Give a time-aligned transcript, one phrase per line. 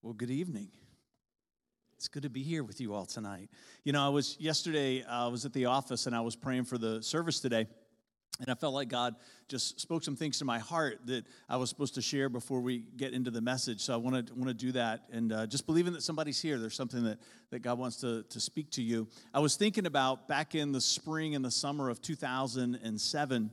[0.00, 0.68] Well, good evening.
[1.96, 3.50] It's good to be here with you all tonight.
[3.82, 6.78] You know, I was yesterday, I was at the office and I was praying for
[6.78, 7.66] the service today.
[8.38, 9.16] And I felt like God
[9.48, 12.84] just spoke some things to my heart that I was supposed to share before we
[12.96, 13.80] get into the message.
[13.80, 16.60] So I want to want to do that and uh, just believing that somebody's here.
[16.60, 17.18] There's something that,
[17.50, 19.08] that God wants to, to speak to you.
[19.34, 23.50] I was thinking about back in the spring and the summer of 2007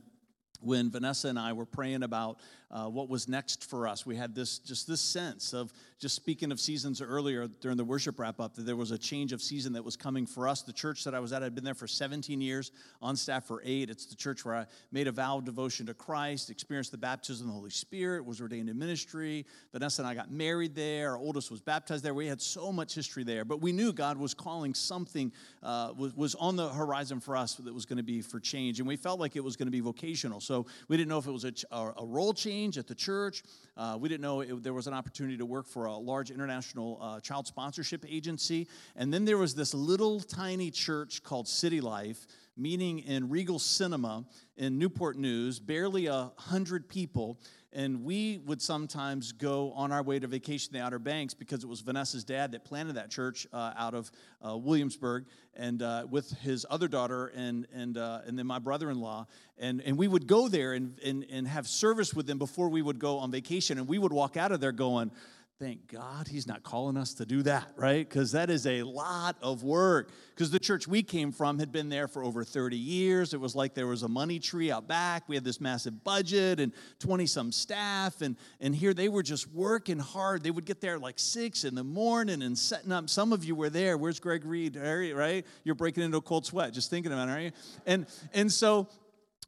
[0.60, 4.04] when Vanessa and I were praying about uh, what was next for us.
[4.04, 8.18] We had this just this sense of just speaking of seasons earlier during the worship
[8.18, 10.62] wrap up that there was a change of season that was coming for us.
[10.62, 13.62] The church that I was at, I'd been there for 17 years, on staff for
[13.64, 13.88] eight.
[13.88, 17.46] It's the church where I made a vow of devotion to Christ, experienced the baptism
[17.46, 19.46] of the Holy Spirit, was ordained in ministry.
[19.72, 21.12] Vanessa and I got married there.
[21.12, 22.14] Our oldest was baptized there.
[22.14, 26.14] We had so much history there, but we knew God was calling something uh, was,
[26.16, 28.96] was on the horizon for us that was going to be for change, and we
[28.96, 30.40] felt like it was going to be vocational.
[30.46, 33.42] So we didn't know if it was a, a role change at the church.
[33.76, 36.98] Uh, we didn't know it, there was an opportunity to work for a large international
[37.02, 38.68] uh, child sponsorship agency.
[38.94, 42.26] And then there was this little tiny church called City Life
[42.56, 44.24] meeting in Regal Cinema
[44.56, 47.38] in Newport News, barely a hundred people.
[47.72, 51.66] And we would sometimes go on our way to vacation the Outer Banks because it
[51.66, 54.10] was Vanessa's dad that planted that church uh, out of
[54.46, 58.90] uh, Williamsburg and uh, with his other daughter and, and, uh, and then my brother
[58.90, 59.26] in law.
[59.58, 62.80] And, and we would go there and, and, and have service with them before we
[62.80, 63.76] would go on vacation.
[63.76, 65.10] And we would walk out of there going,
[65.58, 68.06] Thank God he's not calling us to do that, right?
[68.06, 70.10] Because that is a lot of work.
[70.34, 73.32] Because the church we came from had been there for over 30 years.
[73.32, 75.26] It was like there was a money tree out back.
[75.28, 78.20] We had this massive budget and 20 some staff.
[78.20, 80.42] And, and here they were just working hard.
[80.42, 83.08] They would get there like six in the morning and setting up.
[83.08, 83.96] Some of you were there.
[83.96, 84.76] Where's Greg Reed?
[84.76, 85.46] Are you right?
[85.64, 87.52] You're breaking into a cold sweat just thinking about it, aren't you?
[87.86, 88.88] And, and so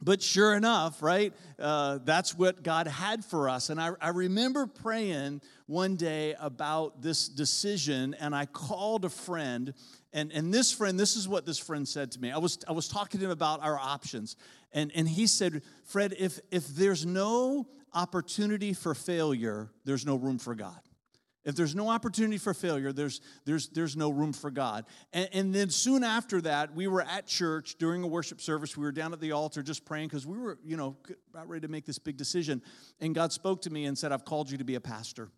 [0.00, 3.69] but sure enough, right, uh, that's what God had for us.
[3.69, 9.75] And I, I remember praying one day about this decision, and I called a friend.
[10.14, 12.33] And, and this friend, this is what this friend said to me.
[12.33, 14.34] I was, I was talking to him about our options.
[14.72, 20.38] And, and he said, Fred, if, if there's no opportunity for failure, there's no room
[20.38, 20.81] for God.
[21.44, 24.87] If there's no opportunity for failure, there's, there's, there's no room for God.
[25.12, 28.75] And, and then soon after that, we were at church during a worship service.
[28.75, 30.97] We were down at the altar just praying because we were, you know,
[31.31, 32.62] about ready to make this big decision.
[33.00, 35.31] And God spoke to me and said, I've called you to be a pastor.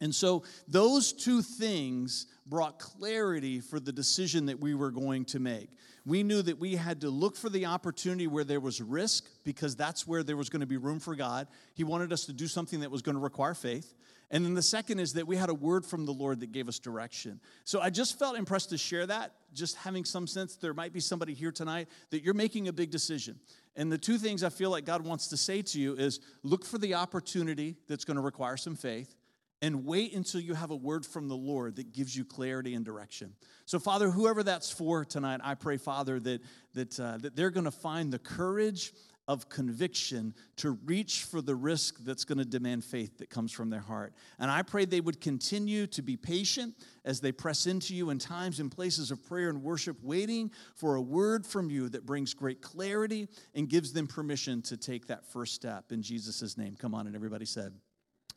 [0.00, 5.38] And so those two things brought clarity for the decision that we were going to
[5.38, 5.70] make.
[6.04, 9.74] We knew that we had to look for the opportunity where there was risk because
[9.76, 11.46] that's where there was going to be room for God.
[11.74, 13.94] He wanted us to do something that was going to require faith.
[14.30, 16.68] And then the second is that we had a word from the Lord that gave
[16.68, 17.40] us direction.
[17.64, 21.00] So I just felt impressed to share that, just having some sense there might be
[21.00, 23.38] somebody here tonight that you're making a big decision.
[23.76, 26.64] And the two things I feel like God wants to say to you is look
[26.64, 29.14] for the opportunity that's going to require some faith
[29.64, 32.84] and wait until you have a word from the Lord that gives you clarity and
[32.84, 33.32] direction.
[33.64, 36.42] So, Father, whoever that's for tonight, I pray, Father, that,
[36.74, 38.92] that, uh, that they're going to find the courage
[39.26, 43.70] of conviction to reach for the risk that's going to demand faith that comes from
[43.70, 44.12] their heart.
[44.38, 46.74] And I pray they would continue to be patient
[47.06, 50.96] as they press into you in times and places of prayer and worship, waiting for
[50.96, 55.24] a word from you that brings great clarity and gives them permission to take that
[55.24, 56.76] first step in Jesus' name.
[56.76, 57.72] Come on, and everybody said,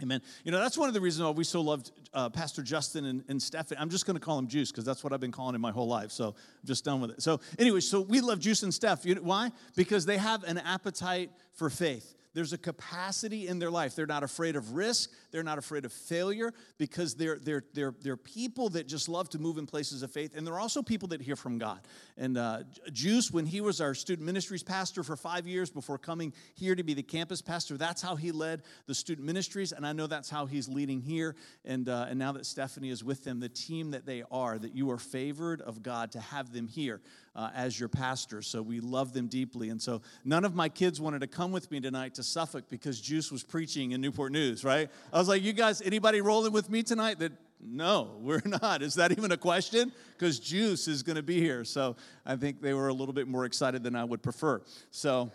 [0.02, 0.22] Amen.
[0.44, 3.24] You know, that's one of the reasons why we so loved uh, Pastor Justin and,
[3.30, 3.78] and Stephen.
[3.80, 5.72] I'm just going to call him Juice because that's what I've been calling him my
[5.72, 6.12] whole life.
[6.12, 7.22] So I'm just done with it.
[7.24, 9.06] So, anyway, so we love Juice and Steph.
[9.06, 9.52] You know, why?
[9.76, 12.14] Because they have an appetite for faith.
[12.38, 13.96] There's a capacity in their life.
[13.96, 15.10] They're not afraid of risk.
[15.32, 19.40] They're not afraid of failure because they're, they're, they're, they're people that just love to
[19.40, 20.38] move in places of faith.
[20.38, 21.80] And they're also people that hear from God.
[22.16, 22.60] And uh,
[22.94, 26.84] Juice, when he was our student ministries pastor for five years before coming here to
[26.84, 29.72] be the campus pastor, that's how he led the student ministries.
[29.72, 31.36] And I know that's how he's leading here.
[31.66, 34.76] And, uh, and now that Stephanie is with them, the team that they are, that
[34.76, 37.02] you are favored of God to have them here
[37.38, 38.42] uh, as your pastor.
[38.42, 39.70] So we love them deeply.
[39.70, 43.00] And so none of my kids wanted to come with me tonight to Suffolk because
[43.00, 44.90] Juice was preaching in Newport News, right?
[45.14, 48.82] I was like, you guys, anybody rolling with me tonight that no, we're not.
[48.82, 49.92] Is that even a question?
[50.18, 51.64] Because Juice is going to be here.
[51.64, 51.96] So
[52.26, 54.62] I think they were a little bit more excited than I would prefer.
[54.90, 55.32] So,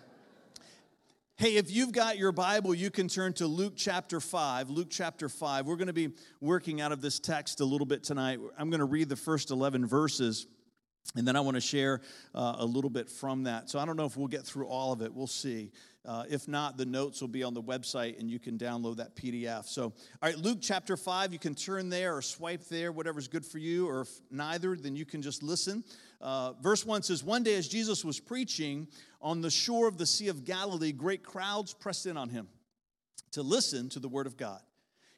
[1.36, 4.70] hey, if you've got your Bible, you can turn to Luke chapter 5.
[4.70, 5.66] Luke chapter 5.
[5.66, 6.10] We're going to be
[6.40, 8.40] working out of this text a little bit tonight.
[8.58, 10.46] I'm going to read the first 11 verses.
[11.14, 12.00] And then I want to share
[12.34, 13.68] uh, a little bit from that.
[13.68, 15.12] So I don't know if we'll get through all of it.
[15.12, 15.72] We'll see.
[16.04, 19.14] Uh, if not, the notes will be on the website and you can download that
[19.14, 19.66] PDF.
[19.66, 23.46] So, all right, Luke chapter 5, you can turn there or swipe there, whatever's good
[23.46, 25.84] for you, or if neither, then you can just listen.
[26.20, 28.88] Uh, verse 1 says, One day as Jesus was preaching
[29.20, 32.48] on the shore of the Sea of Galilee, great crowds pressed in on him
[33.32, 34.60] to listen to the word of God.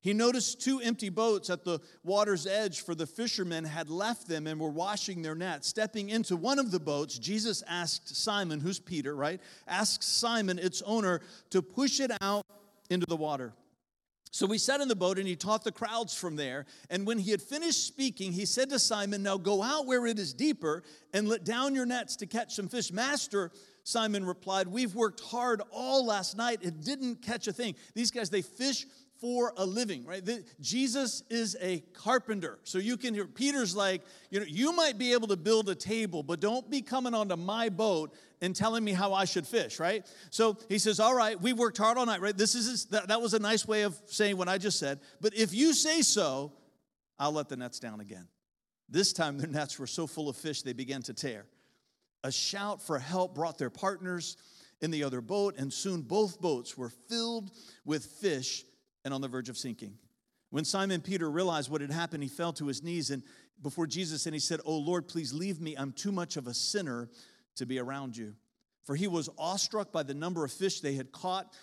[0.04, 4.46] He noticed two empty boats at the water's edge, for the fishermen had left them
[4.46, 5.66] and were washing their nets.
[5.66, 9.40] Stepping into one of the boats, Jesus asked Simon, who's Peter, right?
[9.66, 12.44] Asked Simon, its owner, to push it out
[12.90, 13.54] into the water.
[14.30, 16.66] So we sat in the boat and he taught the crowds from there.
[16.90, 20.18] And when he had finished speaking, he said to Simon, Now go out where it
[20.18, 20.82] is deeper
[21.14, 22.92] and let down your nets to catch some fish.
[22.92, 23.52] Master,
[23.84, 27.74] Simon replied, We've worked hard all last night and didn't catch a thing.
[27.94, 28.86] These guys, they fish
[29.20, 30.24] for a living, right?
[30.24, 32.58] The, Jesus is a carpenter.
[32.64, 35.74] So you can hear Peter's like, you know, you might be able to build a
[35.74, 39.78] table, but don't be coming onto my boat and telling me how I should fish,
[39.80, 40.06] right?
[40.30, 42.36] So he says, All right, we worked hard all night, right?
[42.36, 45.00] This is that, that was a nice way of saying what I just said.
[45.20, 46.52] But if you say so,
[47.18, 48.28] I'll let the nets down again.
[48.88, 51.46] This time their nets were so full of fish they began to tear.
[52.24, 54.36] A shout for help brought their partners
[54.80, 57.50] in the other boat, and soon both boats were filled
[57.84, 58.64] with fish
[59.04, 59.94] and on the verge of sinking.
[60.50, 63.22] When Simon Peter realized what had happened, he fell to his knees and
[63.62, 65.74] before Jesus and he said, Oh Lord, please leave me.
[65.76, 67.08] I'm too much of a sinner
[67.56, 68.34] to be around you.
[68.84, 71.54] For he was awestruck by the number of fish they had caught,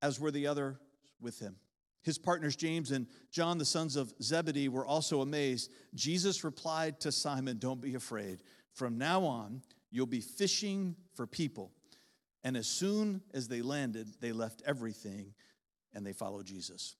[0.00, 0.78] as were the other
[1.20, 1.56] with him.
[2.02, 5.70] His partners, James and John, the sons of Zebedee, were also amazed.
[5.94, 8.42] Jesus replied to Simon, Don't be afraid.
[8.72, 11.72] From now on, you'll be fishing for people.
[12.44, 15.34] And as soon as they landed, they left everything
[15.94, 16.96] and they follow Jesus.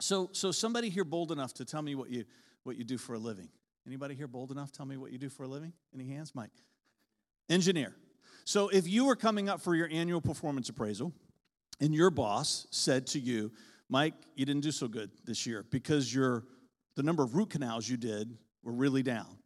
[0.00, 2.24] So, so somebody here bold enough to tell me what you,
[2.64, 3.48] what you do for a living?
[3.86, 4.72] Anybody here bold enough?
[4.72, 5.72] Tell me what you do for a living?
[5.94, 6.34] Any hands?
[6.34, 6.50] Mike.
[7.48, 7.94] Engineer.
[8.44, 11.12] So if you were coming up for your annual performance appraisal
[11.80, 13.52] and your boss said to you,
[13.88, 16.44] Mike, you didn't do so good this year because your,
[16.96, 19.38] the number of root canals you did were really down.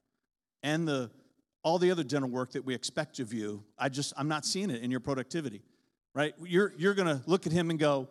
[0.63, 1.11] And the,
[1.63, 4.71] all the other dental work that we expect of you, I just, I'm not seeing
[4.71, 5.63] it in your productivity,
[6.15, 6.35] right?
[6.43, 8.09] You're, you're to look at him and go,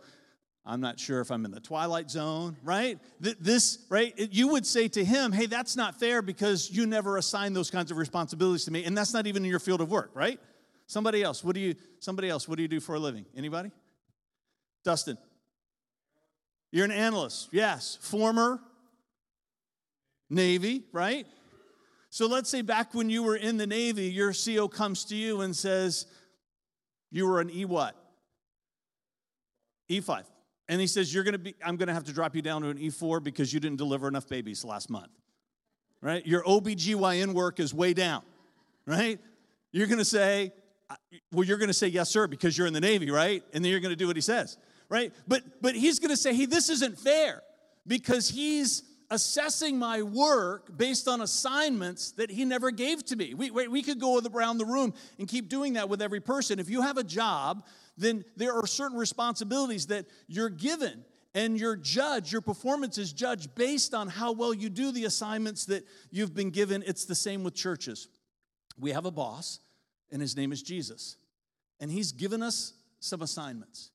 [0.65, 2.97] I'm not sure if I'm in the twilight zone, right?
[3.19, 4.13] This, right?
[4.17, 7.91] You would say to him, hey, that's not fair because you never assigned those kinds
[7.91, 10.39] of responsibilities to me, and that's not even in your field of work, right?
[10.87, 13.25] Somebody else, what do you, somebody else, what do you do for a living?
[13.35, 13.71] Anybody?
[14.83, 15.17] Dustin.
[16.71, 17.97] You're an analyst, yes.
[18.01, 18.59] Former
[20.29, 21.27] Navy, right?
[22.09, 25.41] So let's say back when you were in the Navy, your CO comes to you
[25.41, 26.07] and says,
[27.11, 27.95] you were an E what?
[29.89, 30.23] E5.
[30.67, 32.77] And he says, You're gonna be, I'm gonna have to drop you down to an
[32.77, 35.11] E4 because you didn't deliver enough babies last month.
[36.01, 36.25] Right?
[36.25, 38.21] Your OBGYN work is way down,
[38.85, 39.19] right?
[39.71, 40.53] You're gonna say,
[41.31, 43.43] well, you're gonna say yes, sir, because you're in the Navy, right?
[43.53, 44.57] And then you're gonna do what he says,
[44.89, 45.13] right?
[45.27, 47.41] But but he's gonna say, hey, this isn't fair
[47.87, 53.33] because he's assessing my work based on assignments that he never gave to me.
[53.33, 56.59] We, we could go around the room and keep doing that with every person.
[56.59, 57.63] If you have a job
[57.97, 61.03] then there are certain responsibilities that you're given
[61.33, 65.65] and your judge, your performance is judged based on how well you do the assignments
[65.65, 66.83] that you've been given.
[66.85, 68.07] It's the same with churches.
[68.79, 69.59] We have a boss,
[70.11, 71.17] and his name is Jesus,
[71.79, 73.91] and he's given us some assignments.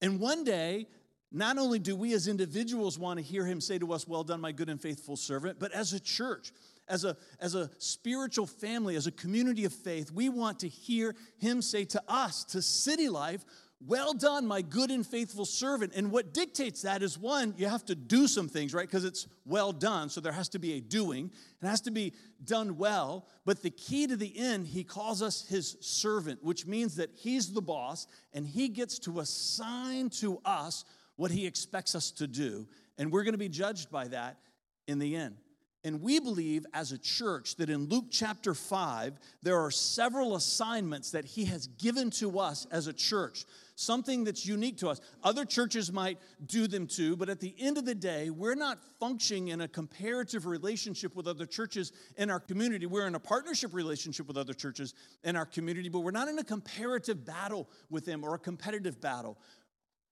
[0.00, 0.86] And one day,
[1.30, 4.40] not only do we as individuals want to hear him say to us, Well done,
[4.40, 6.52] my good and faithful servant, but as a church,
[6.88, 11.14] as a, as a spiritual family, as a community of faith, we want to hear
[11.36, 13.44] him say to us, to City Life,
[13.86, 15.92] well done, my good and faithful servant.
[15.94, 18.88] And what dictates that is one, you have to do some things, right?
[18.88, 20.10] Because it's well done.
[20.10, 21.30] So there has to be a doing.
[21.62, 22.12] It has to be
[22.44, 23.28] done well.
[23.44, 27.52] But the key to the end, he calls us his servant, which means that he's
[27.52, 30.84] the boss and he gets to assign to us
[31.18, 32.66] what he expects us to do.
[32.96, 34.38] And we're going to be judged by that
[34.86, 35.36] in the end.
[35.84, 41.12] And we believe as a church that in Luke chapter 5, there are several assignments
[41.12, 43.44] that he has given to us as a church,
[43.74, 45.00] something that's unique to us.
[45.22, 48.78] Other churches might do them too, but at the end of the day, we're not
[48.98, 52.86] functioning in a comparative relationship with other churches in our community.
[52.86, 54.94] We're in a partnership relationship with other churches
[55.24, 59.00] in our community, but we're not in a comparative battle with them or a competitive
[59.00, 59.38] battle.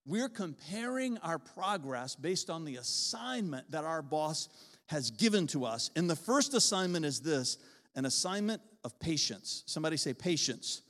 [0.07, 4.49] We're comparing our progress based on the assignment that our boss
[4.87, 5.91] has given to us.
[5.97, 7.59] And the first assignment is this
[7.97, 9.65] an assignment of patience.
[9.67, 10.83] Somebody say patience.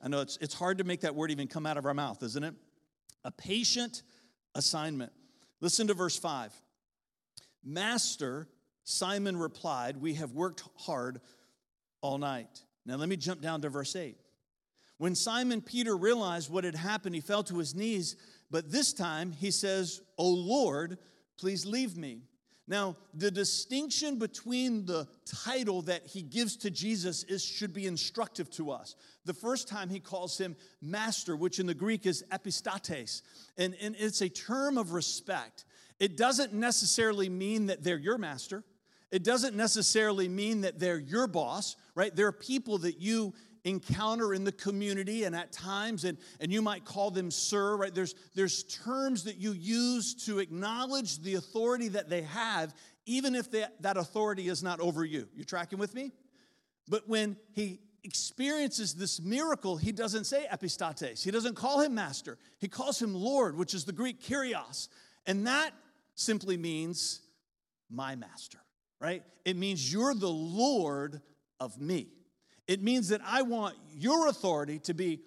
[0.00, 2.22] I know it's, it's hard to make that word even come out of our mouth,
[2.22, 2.54] isn't it?
[3.24, 4.02] A patient
[4.54, 5.12] assignment.
[5.60, 6.52] Listen to verse 5.
[7.62, 8.48] Master,
[8.84, 11.20] Simon replied, We have worked hard
[12.00, 12.62] all night.
[12.86, 14.16] Now let me jump down to verse 8.
[14.98, 18.16] When Simon Peter realized what had happened, he fell to his knees,
[18.50, 20.98] but this time he says, O Lord,
[21.36, 22.22] please leave me
[22.68, 28.50] now, the distinction between the title that he gives to Jesus is, should be instructive
[28.52, 28.96] to us.
[29.24, 33.22] The first time he calls him master, which in the Greek is epistates,
[33.56, 35.64] and, and it's a term of respect.
[36.00, 38.64] It doesn't necessarily mean that they're your master.
[39.12, 42.14] It doesn't necessarily mean that they're your boss, right?
[42.14, 43.32] There are people that you
[43.66, 47.92] encounter in the community and at times and, and you might call them sir right?
[47.92, 52.72] There's there's terms that you use to acknowledge the authority that they have
[53.06, 55.28] even if they, that authority is not over you.
[55.34, 56.12] You tracking with me?
[56.88, 61.24] But when he experiences this miracle he doesn't say epistates.
[61.24, 62.38] He doesn't call him master.
[62.58, 64.86] He calls him lord which is the greek kyrios.
[65.26, 65.72] And that
[66.14, 67.20] simply means
[67.90, 68.58] my master
[69.00, 69.24] right?
[69.44, 71.20] It means you're the lord
[71.58, 72.15] of me
[72.66, 75.20] it means that I want your authority to be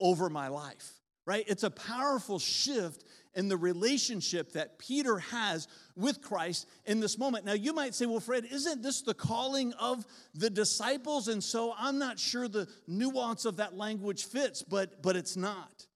[0.00, 0.92] over my life,
[1.26, 1.44] right?
[1.48, 7.44] It's a powerful shift in the relationship that Peter has with Christ in this moment.
[7.44, 11.28] Now, you might say, well, Fred, isn't this the calling of the disciples?
[11.28, 15.86] And so I'm not sure the nuance of that language fits, but, but it's not.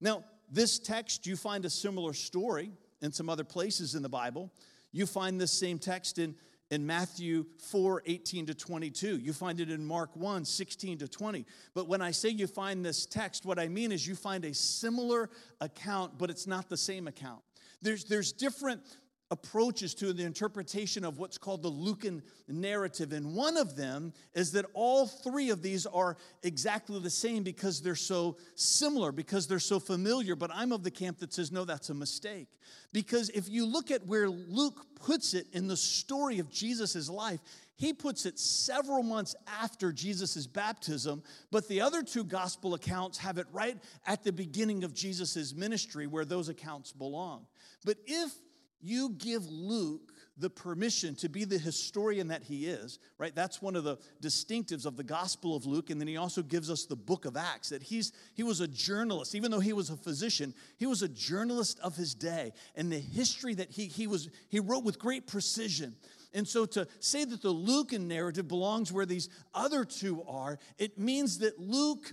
[0.00, 2.70] Now, this text, you find a similar story
[3.02, 4.50] in some other places in the Bible.
[4.92, 6.34] You find this same text in
[6.70, 9.18] in Matthew 4 18 to 22.
[9.18, 11.46] You find it in Mark 1 16 to 20.
[11.74, 14.54] But when I say you find this text, what I mean is you find a
[14.54, 15.30] similar
[15.60, 17.40] account, but it's not the same account.
[17.82, 18.82] There's, there's different
[19.30, 23.12] approaches to the interpretation of what's called the Lucan narrative.
[23.12, 27.80] And one of them is that all three of these are exactly the same because
[27.80, 30.36] they're so similar, because they're so familiar.
[30.36, 32.48] But I'm of the camp that says, no, that's a mistake.
[32.92, 37.40] Because if you look at where Luke puts it in the story of Jesus' life,
[37.74, 43.36] he puts it several months after Jesus' baptism, but the other two gospel accounts have
[43.36, 47.44] it right at the beginning of Jesus' ministry where those accounts belong.
[47.84, 48.32] But if
[48.80, 53.34] you give Luke the permission to be the historian that he is, right?
[53.34, 55.88] That's one of the distinctives of the Gospel of Luke.
[55.88, 58.68] And then he also gives us the book of Acts that he's, he was a
[58.68, 59.34] journalist.
[59.34, 62.52] Even though he was a physician, he was a journalist of his day.
[62.74, 65.96] And the history that he, he, was, he wrote with great precision.
[66.34, 70.98] And so to say that the Lucan narrative belongs where these other two are, it
[70.98, 72.12] means that Luke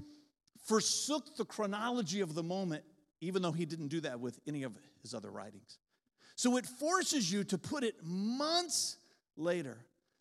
[0.65, 2.85] forsook the chronology of the moment,
[3.19, 5.77] even though he didn't do that with any of his other writings.
[6.35, 8.97] So it forces you to put it months
[9.37, 9.77] later.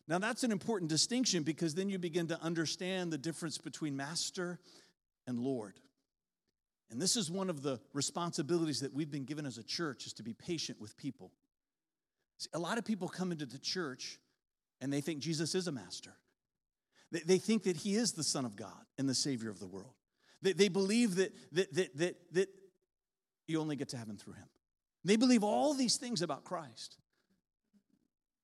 [0.07, 4.59] Now, that's an important distinction because then you begin to understand the difference between master
[5.25, 5.79] and Lord.
[6.91, 10.13] And this is one of the responsibilities that we've been given as a church is
[10.13, 11.31] to be patient with people.
[12.37, 14.19] See, a lot of people come into the church
[14.81, 16.11] and they think Jesus is a master.
[17.11, 19.67] They, they think that he is the Son of God and the Savior of the
[19.67, 19.93] world.
[20.41, 22.49] They, they believe that, that, that, that, that
[23.47, 24.47] you only get to heaven through him.
[25.03, 26.97] They believe all these things about Christ,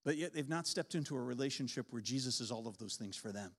[0.03, 3.15] but yet they've not stepped into a relationship where Jesus is all of those things
[3.15, 3.51] for them.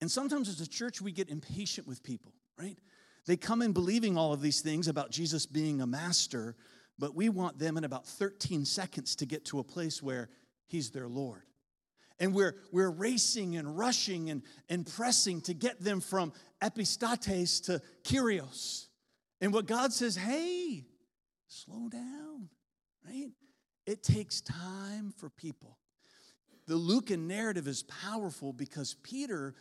[0.00, 2.78] And sometimes as a church, we get impatient with people, right?
[3.26, 6.54] They come in believing all of these things about Jesus being a master,
[6.98, 10.28] but we want them in about 13 seconds to get to a place where
[10.66, 11.42] he's their Lord.
[12.18, 17.82] And we're, we're racing and rushing and, and pressing to get them from epistates to
[18.04, 18.86] kyrios.
[19.40, 20.84] And what God says, hey,
[21.48, 22.48] slow down,
[23.04, 23.30] right?
[23.86, 25.78] It takes time for people.
[26.66, 29.54] The Lucan narrative is powerful because Peter,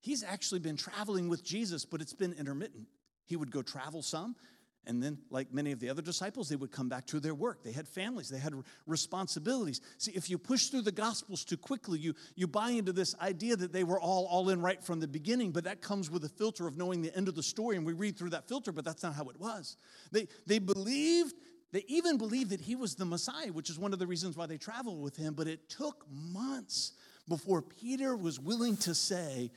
[0.00, 2.86] he's actually been traveling with Jesus, but it's been intermittent.
[3.24, 4.36] He would go travel some,
[4.84, 7.62] and then, like many of the other disciples, they would come back to their work.
[7.62, 8.52] They had families, they had
[8.86, 9.80] responsibilities.
[9.98, 13.54] See, if you push through the Gospels too quickly, you, you buy into this idea
[13.54, 16.28] that they were all all in right from the beginning, but that comes with a
[16.28, 18.84] filter of knowing the end of the story, and we read through that filter, but
[18.84, 19.76] that's not how it was.
[20.10, 21.34] They, they believed,
[21.70, 24.46] they even believed that he was the Messiah, which is one of the reasons why
[24.46, 26.92] they traveled with him, but it took months
[27.28, 29.52] before Peter was willing to say,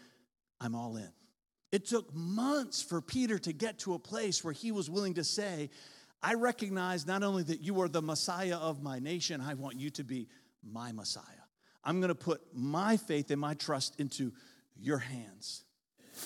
[0.61, 1.09] I'm all in.
[1.75, 5.25] It took months for Peter to get to a place where he was willing to
[5.25, 5.69] say,
[6.23, 9.89] I recognize not only that you are the Messiah of my nation, I want you
[9.89, 10.29] to be
[10.63, 11.23] my Messiah.
[11.83, 14.31] I'm going to put my faith and my trust into
[14.79, 15.65] your hands.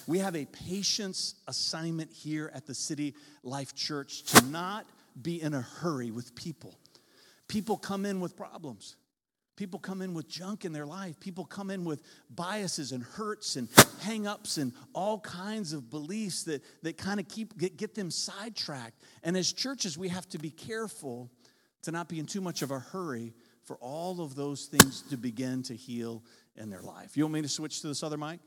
[0.05, 4.85] We have a patience assignment here at the City Life Church to not
[5.19, 6.77] be in a hurry with people.
[7.47, 8.97] People come in with problems.
[9.59, 11.19] People come in with junk in their life.
[11.19, 12.01] People come in with
[12.33, 13.67] biases and hurts and
[14.01, 19.03] hangups and all kinds of beliefs that, that kind of keep get, get them sidetracked.
[19.21, 21.29] And as churches, we have to be careful
[21.81, 23.33] to not be in too much of a hurry
[23.65, 26.23] for all of those things to begin to heal
[26.55, 27.17] in their life.
[27.17, 28.39] You want me to switch to this other mic?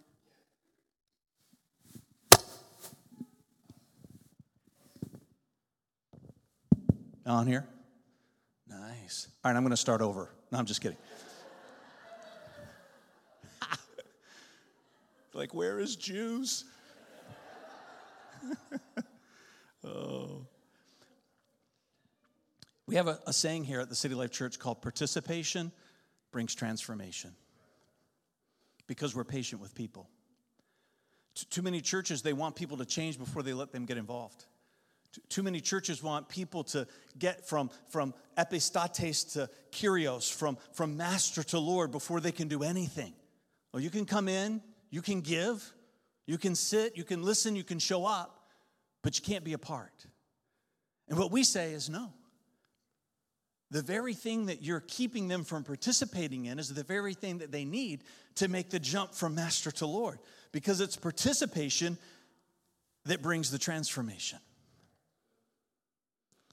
[7.27, 7.69] On here?
[8.67, 9.29] Nice.
[9.45, 10.31] All right, I'm going to start over.
[10.53, 10.99] No, I'm just kidding.
[15.33, 16.65] like, where is Juice?
[19.85, 20.47] oh.
[22.87, 25.73] We have a, a saying here at the City Life Church called participation
[26.33, 27.35] brings transformation
[28.87, 30.11] because we're patient with people.
[31.49, 34.45] Too many churches, they want people to change before they let them get involved.
[35.29, 36.87] Too many churches want people to
[37.19, 42.63] get from, from epistates to kyrios, from, from master to Lord before they can do
[42.63, 43.13] anything.
[43.73, 45.63] Well, you can come in, you can give,
[46.27, 48.49] you can sit, you can listen, you can show up,
[49.03, 50.07] but you can't be a part.
[51.09, 52.13] And what we say is no.
[53.71, 57.51] The very thing that you're keeping them from participating in is the very thing that
[57.51, 58.05] they need
[58.37, 60.19] to make the jump from master to Lord,
[60.53, 61.97] because it's participation
[63.07, 64.39] that brings the transformation.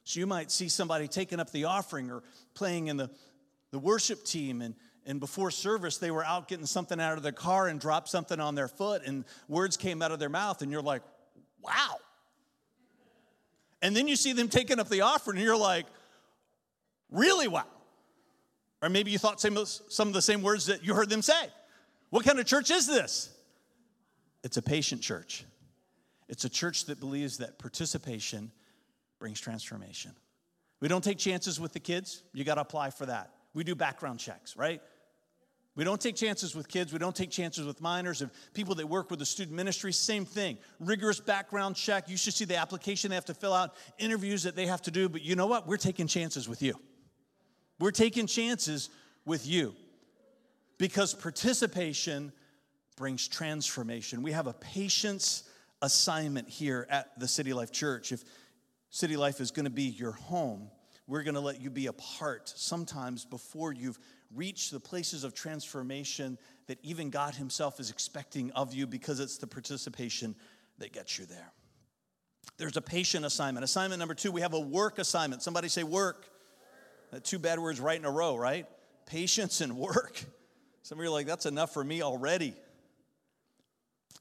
[0.10, 2.24] So you might see somebody taking up the offering or
[2.56, 3.12] playing in the,
[3.70, 4.74] the worship team, and,
[5.06, 8.40] and before service, they were out getting something out of their car and dropped something
[8.40, 11.04] on their foot, and words came out of their mouth, and you're like,
[11.62, 11.98] wow.
[13.84, 15.86] And then you see them taking up the offering, and you're like,
[17.12, 17.68] really wow.
[18.82, 21.50] Or maybe you thought some of the same words that you heard them say.
[22.10, 23.30] What kind of church is this?
[24.44, 25.46] It's a patient church.
[26.28, 28.52] It's a church that believes that participation
[29.20, 30.12] brings transformation.
[30.82, 32.24] We don't take chances with the kids.
[32.34, 33.32] You got to apply for that.
[33.54, 34.82] We do background checks, right?
[35.76, 36.92] We don't take chances with kids.
[36.92, 39.94] We don't take chances with minors and people that work with the student ministry.
[39.94, 40.58] Same thing.
[40.80, 42.10] Rigorous background check.
[42.10, 44.92] You should see the application they have to fill out, interviews that they have to
[44.92, 45.08] do.
[45.08, 45.68] But you know what?
[45.68, 46.74] We're taking chances with you.
[47.80, 48.90] We're taking chances
[49.26, 49.74] with you
[50.78, 52.34] because participation
[52.98, 54.22] brings transformation.
[54.22, 55.44] We have a patience
[55.82, 58.12] assignment here at the City Life Church.
[58.12, 58.26] If
[58.90, 60.70] City Life is going to be your home.
[61.08, 64.00] We're going to let you be a part sometimes before you've
[64.34, 69.38] reached the places of transformation that even God Himself is expecting of you because it's
[69.38, 70.36] the participation
[70.78, 71.52] that gets you there.
[72.58, 73.64] There's a patient assignment.
[73.64, 75.42] Assignment number two, we have a work assignment.
[75.42, 76.30] Somebody say work.
[77.12, 77.24] work.
[77.24, 78.68] Two bad words right in a row, right?
[79.06, 80.24] Patience and work.
[80.84, 82.54] Some of you are like, that's enough for me already.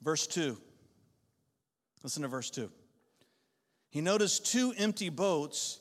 [0.03, 0.57] Verse 2.
[2.03, 2.71] Listen to verse 2.
[3.91, 5.81] He noticed two empty boats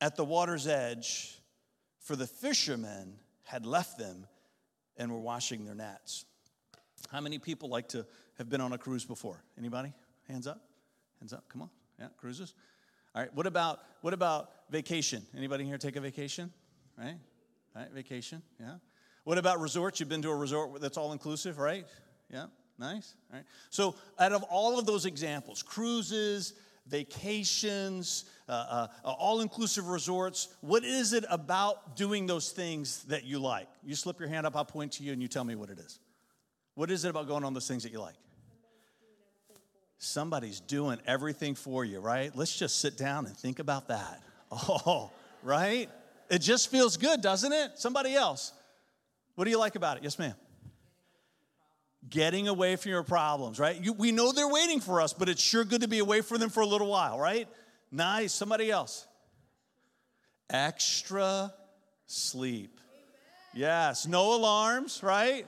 [0.00, 1.38] at the water's edge,
[2.00, 3.14] for the fishermen
[3.44, 4.26] had left them
[4.96, 6.24] and were washing their nets.
[7.10, 8.06] How many people like to
[8.38, 9.42] have been on a cruise before?
[9.58, 9.92] Anybody?
[10.28, 10.60] Hands up.
[11.20, 11.44] Hands up.
[11.48, 11.70] Come on.
[11.98, 12.54] Yeah, cruises.
[13.14, 13.32] All right.
[13.34, 15.22] What about what about vacation?
[15.36, 16.52] Anybody here take a vacation?
[16.98, 17.16] Right?
[17.74, 18.42] Right, vacation.
[18.60, 18.74] Yeah.
[19.24, 20.00] What about resorts?
[20.00, 21.86] You've been to a resort that's all inclusive, right?
[22.32, 22.46] Yeah.
[22.78, 23.14] Nice.
[23.30, 23.46] All right.
[23.70, 26.54] So, out of all of those examples, cruises,
[26.86, 30.48] vacations, uh, uh, all inclusive resorts.
[30.60, 33.68] What is it about doing those things that you like?
[33.82, 35.78] You slip your hand up, I'll point to you, and you tell me what it
[35.78, 35.98] is.
[36.74, 38.14] What is it about going on those things that you like?
[39.98, 42.34] Somebody's doing everything for you, right?
[42.36, 44.20] Let's just sit down and think about that.
[44.52, 45.10] Oh,
[45.42, 45.90] right?
[46.30, 47.72] It just feels good, doesn't it?
[47.74, 48.52] Somebody else.
[49.34, 50.04] What do you like about it?
[50.04, 50.34] Yes, ma'am
[52.08, 53.82] getting away from your problems, right?
[53.82, 56.38] You, we know they're waiting for us, but it's sure good to be away from
[56.38, 57.48] them for a little while, right?
[57.90, 58.32] Nice.
[58.32, 59.06] Somebody else.
[60.50, 61.52] Extra
[62.06, 62.80] sleep.
[63.54, 64.06] Yes.
[64.06, 65.46] No alarms, right?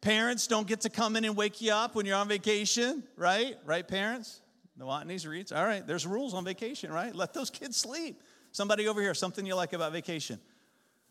[0.00, 3.56] Parents don't get to come in and wake you up when you're on vacation, right?
[3.64, 4.40] Right, parents?
[4.76, 5.52] No Watneys reads.
[5.52, 7.14] All right, there's rules on vacation, right?
[7.14, 8.20] Let those kids sleep.
[8.50, 10.40] Somebody over here, something you like about vacation.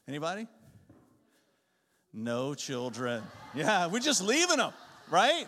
[0.08, 0.48] Anybody?
[2.13, 3.24] No children.
[3.54, 4.74] Yeah, we're just leaving them,
[5.10, 5.45] right?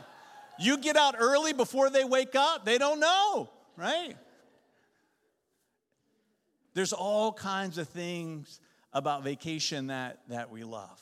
[0.60, 4.16] You get out early before they wake up, they don't know, right?
[6.74, 8.60] There's all kinds of things
[8.94, 11.02] about vacation that, that we love.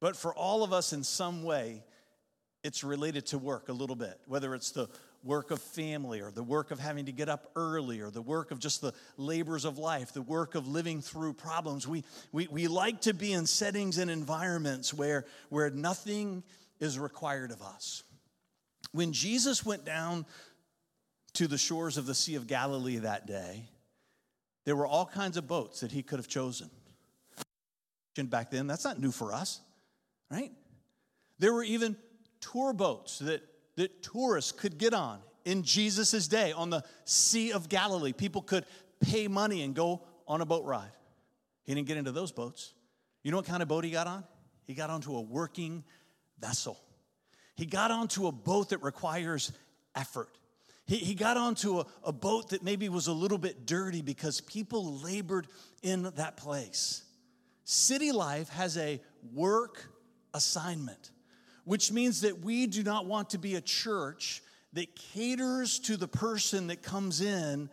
[0.00, 1.84] But for all of us, in some way,
[2.62, 4.88] it's related to work a little bit, whether it's the
[5.24, 8.50] work of family or the work of having to get up early or the work
[8.50, 11.86] of just the labors of life, the work of living through problems.
[11.88, 16.42] We, we, we like to be in settings and environments where, where nothing
[16.80, 18.04] is required of us.
[18.92, 20.24] When Jesus went down
[21.34, 23.64] to the shores of the Sea of Galilee that day,
[24.64, 26.70] there were all kinds of boats that he could have chosen.
[28.16, 29.60] Back then, that's not new for us,
[30.28, 30.50] right?
[31.38, 31.96] There were even
[32.40, 33.42] tour boats that
[33.78, 38.12] that tourists could get on in Jesus' day on the Sea of Galilee.
[38.12, 38.64] People could
[39.00, 40.90] pay money and go on a boat ride.
[41.64, 42.74] He didn't get into those boats.
[43.22, 44.24] You know what kind of boat he got on?
[44.66, 45.84] He got onto a working
[46.40, 46.78] vessel.
[47.54, 49.52] He got onto a boat that requires
[49.94, 50.36] effort.
[50.86, 54.40] He, he got onto a, a boat that maybe was a little bit dirty because
[54.40, 55.46] people labored
[55.82, 57.04] in that place.
[57.64, 59.00] City life has a
[59.32, 59.88] work
[60.34, 61.10] assignment
[61.68, 66.08] which means that we do not want to be a church that caters to the
[66.08, 67.68] person that comes in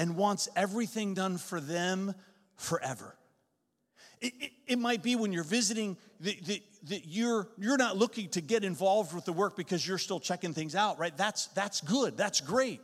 [0.00, 2.12] and wants everything done for them
[2.56, 3.16] forever.
[4.20, 6.60] It, it, it, might be when you're visiting that,
[7.06, 10.74] you're, you're not looking to get involved with the work because you're still checking things
[10.74, 11.16] out, right?
[11.16, 12.80] That's, that's good, that's great.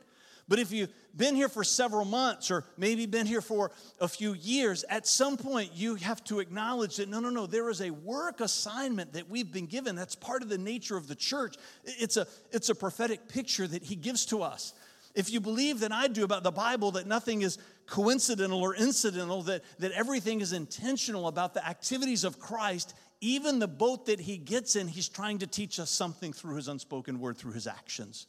[0.48, 4.34] But if you've been here for several months or maybe been here for a few
[4.34, 7.90] years, at some point you have to acknowledge that no, no, no, there is a
[7.90, 9.94] work assignment that we've been given.
[9.94, 11.56] That's part of the nature of the church.
[11.84, 14.74] It's a, it's a prophetic picture that he gives to us.
[15.14, 19.42] If you believe that I do about the Bible, that nothing is coincidental or incidental,
[19.42, 24.38] that, that everything is intentional about the activities of Christ, even the boat that he
[24.38, 28.26] gets in, he's trying to teach us something through his unspoken word, through his actions.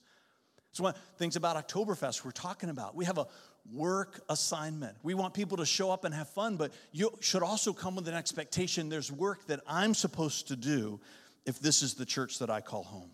[0.73, 2.95] So, one of the things about Oktoberfest we're talking about.
[2.95, 3.27] We have a
[3.71, 4.97] work assignment.
[5.03, 8.07] We want people to show up and have fun, but you should also come with
[8.07, 10.99] an expectation there's work that I'm supposed to do
[11.45, 13.11] if this is the church that I call home.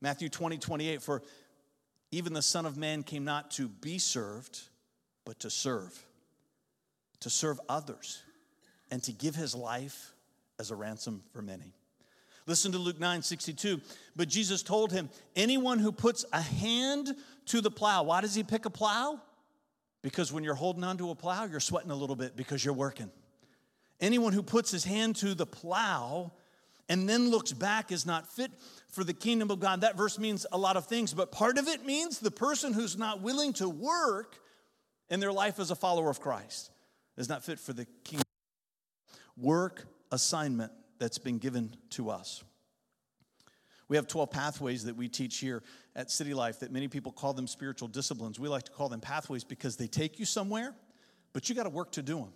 [0.00, 1.22] Matthew 20, 28, for
[2.12, 4.60] even the Son of Man came not to be served,
[5.24, 5.98] but to serve,
[7.20, 8.22] to serve others,
[8.90, 10.14] and to give his life
[10.60, 11.74] as a ransom for many.
[12.46, 13.80] Listen to Luke 9 62.
[14.14, 17.14] But Jesus told him, Anyone who puts a hand
[17.46, 19.20] to the plow, why does he pick a plow?
[20.02, 23.10] Because when you're holding onto a plow, you're sweating a little bit because you're working.
[24.00, 26.32] Anyone who puts his hand to the plow
[26.88, 28.52] and then looks back is not fit
[28.88, 29.80] for the kingdom of God.
[29.80, 32.96] That verse means a lot of things, but part of it means the person who's
[32.96, 34.38] not willing to work
[35.10, 36.70] in their life as a follower of Christ
[37.16, 38.22] is not fit for the kingdom.
[39.36, 42.42] Work assignment that's been given to us.
[43.88, 45.62] We have 12 pathways that we teach here
[45.94, 48.40] at City Life that many people call them spiritual disciplines.
[48.40, 50.74] We like to call them pathways because they take you somewhere,
[51.32, 52.32] but you got to work to do them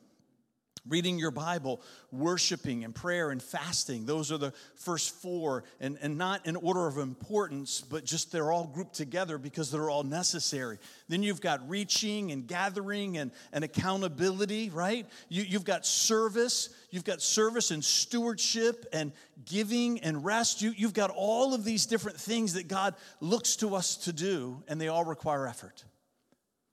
[0.89, 4.07] reading your Bible, worshiping and prayer and fasting.
[4.07, 8.51] Those are the first four, and, and not in order of importance, but just they're
[8.51, 10.79] all grouped together because they're all necessary.
[11.09, 15.07] Then you've got reaching and gathering and, and accountability, right?
[15.29, 19.13] You, you've got service, you've got service and stewardship and
[19.45, 20.63] giving and rest.
[20.63, 24.63] You, you've got all of these different things that God looks to us to do,
[24.69, 25.85] and they all require effort.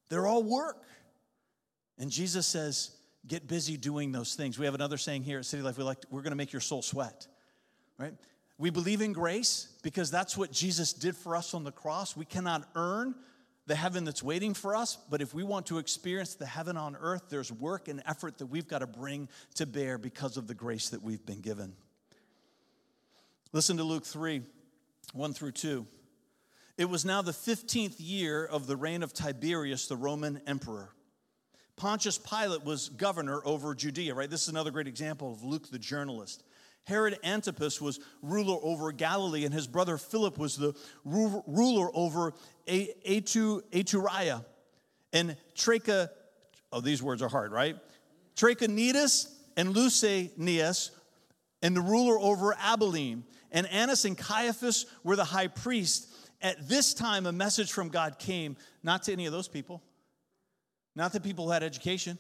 [0.09, 0.83] They're all work.
[1.99, 2.91] And Jesus says,
[3.27, 4.57] get busy doing those things.
[4.57, 6.61] We have another saying here at City Life, we like we're going to make your
[6.61, 7.27] soul sweat.
[7.97, 8.13] Right?
[8.57, 12.15] We believe in grace because that's what Jesus did for us on the cross.
[12.15, 13.15] We cannot earn
[13.67, 16.95] the heaven that's waiting for us, but if we want to experience the heaven on
[16.95, 20.53] earth, there's work and effort that we've got to bring to bear because of the
[20.53, 21.73] grace that we've been given.
[23.51, 24.41] Listen to Luke 3
[25.13, 25.85] 1 through 2.
[26.77, 30.89] It was now the 15th year of the reign of Tiberius, the Roman emperor.
[31.77, 34.29] Pontius Pilate was governor over Judea, right?
[34.29, 36.43] This is another great example of Luke the journalist.
[36.85, 40.73] Herod Antipas was ruler over Galilee, and his brother Philip was the
[41.05, 42.33] ruler over
[42.67, 44.43] Iturea.
[45.13, 46.09] And Tracha,
[46.73, 47.75] oh, these words are hard, right?
[48.35, 50.91] Trachonitis and Lysanias,
[51.61, 53.23] and the ruler over Abilene.
[53.51, 56.07] And Annas and Caiaphas were the high priest.
[56.41, 59.83] At this time, a message from God came, not to any of those people,
[60.97, 62.17] not the people who had education,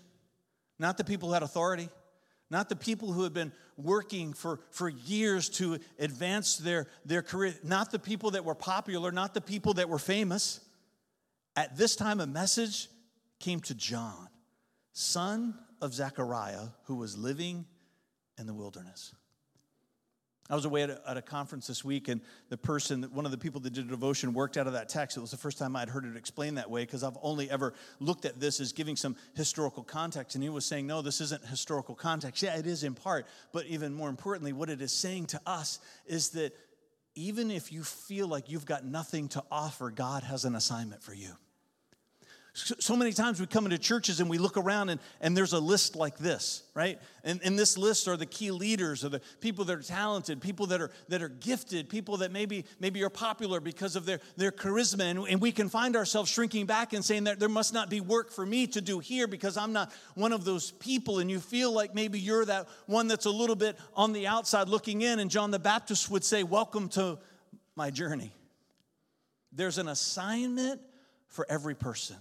[0.77, 1.89] not the people who had authority,
[2.51, 7.55] not the people who had been working for, for years to advance their, their career,
[7.63, 10.59] not the people that were popular, not the people that were famous.
[11.55, 12.87] At this time, a message
[13.39, 14.29] came to John,
[14.93, 17.65] son of Zechariah, who was living
[18.37, 19.11] in the wilderness.
[20.49, 23.31] I was away at a, at a, conference this week, and the person, one of
[23.31, 25.17] the people that did a devotion, worked out of that text.
[25.17, 27.73] It was the first time I'd heard it explained that way because I've only ever
[27.99, 30.35] looked at this as giving some historical context.
[30.35, 32.41] And he was saying, No, this isn't historical context.
[32.41, 35.79] Yeah, it is in part, but even more importantly, what it is saying to us
[36.05, 36.53] is that
[37.15, 41.13] even if you feel like you've got nothing to offer, God has an assignment for
[41.13, 41.31] you.
[42.59, 45.59] So many times we come into churches and we look around and, and there's a
[45.59, 46.99] list like this, right?
[47.23, 50.65] And in this list are the key leaders or the people that are talented, people
[50.67, 54.51] that are that are gifted, people that maybe maybe are popular because of their, their
[54.51, 55.01] charisma.
[55.01, 58.01] And, and we can find ourselves shrinking back and saying that there must not be
[58.01, 61.19] work for me to do here because I'm not one of those people.
[61.19, 64.67] And you feel like maybe you're that one that's a little bit on the outside
[64.67, 65.19] looking in.
[65.19, 67.19] And John the Baptist would say, Welcome to
[67.75, 68.33] my journey.
[69.51, 70.81] There's an assignment
[71.27, 72.15] for every person.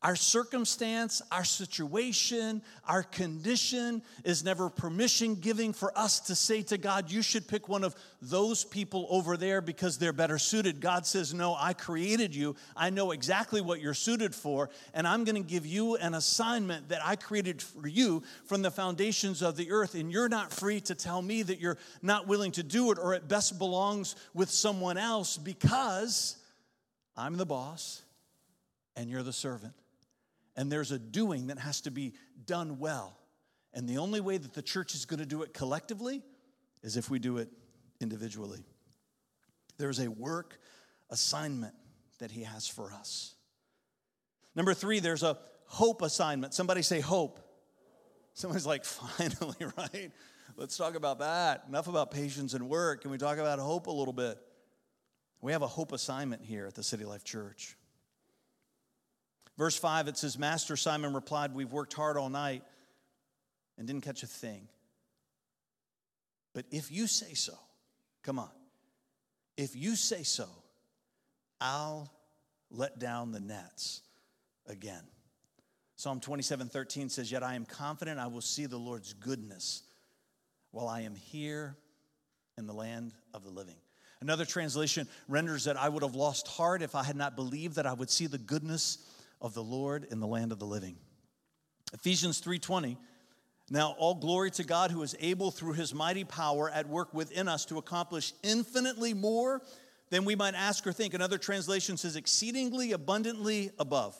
[0.00, 6.78] Our circumstance, our situation, our condition is never permission giving for us to say to
[6.78, 10.80] God, You should pick one of those people over there because they're better suited.
[10.80, 12.54] God says, No, I created you.
[12.76, 16.90] I know exactly what you're suited for, and I'm going to give you an assignment
[16.90, 19.96] that I created for you from the foundations of the earth.
[19.96, 23.14] And you're not free to tell me that you're not willing to do it or
[23.14, 26.36] it best belongs with someone else because
[27.16, 28.02] I'm the boss
[28.94, 29.74] and you're the servant.
[30.58, 33.16] And there's a doing that has to be done well.
[33.72, 36.20] And the only way that the church is going to do it collectively
[36.82, 37.48] is if we do it
[38.00, 38.64] individually.
[39.78, 40.58] There's a work
[41.10, 41.74] assignment
[42.18, 43.36] that He has for us.
[44.56, 46.54] Number three, there's a hope assignment.
[46.54, 47.38] Somebody say hope.
[48.34, 50.10] Somebody's like, finally, right?
[50.56, 51.66] Let's talk about that.
[51.68, 53.02] Enough about patience and work.
[53.02, 54.36] Can we talk about hope a little bit?
[55.40, 57.77] We have a hope assignment here at the City Life Church.
[59.58, 62.62] Verse 5, it says, Master Simon replied, We've worked hard all night
[63.76, 64.68] and didn't catch a thing.
[66.54, 67.54] But if you say so,
[68.22, 68.50] come on,
[69.56, 70.46] if you say so,
[71.60, 72.10] I'll
[72.70, 74.02] let down the nets
[74.66, 75.02] again.
[75.96, 79.82] Psalm 27 13 says, Yet I am confident I will see the Lord's goodness
[80.70, 81.76] while I am here
[82.56, 83.74] in the land of the living.
[84.20, 87.86] Another translation renders that I would have lost heart if I had not believed that
[87.86, 88.98] I would see the goodness
[89.40, 90.96] of the Lord in the land of the living.
[91.92, 92.96] Ephesians 3:20
[93.70, 97.48] Now all glory to God who is able through his mighty power at work within
[97.48, 99.62] us to accomplish infinitely more
[100.10, 101.14] than we might ask or think.
[101.14, 104.16] Another translation says exceedingly abundantly above.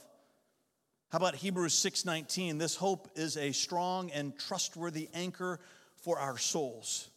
[1.10, 2.58] How about Hebrews 6:19?
[2.58, 5.58] This hope is a strong and trustworthy anchor
[5.96, 7.08] for our souls.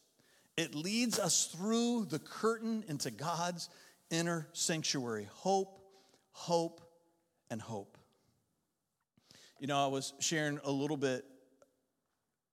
[0.58, 3.70] It leads us through the curtain into God's
[4.10, 5.28] inner sanctuary.
[5.32, 5.82] Hope,
[6.32, 6.82] hope,
[7.50, 7.90] and hope.
[9.62, 11.24] You know, I was sharing a little bit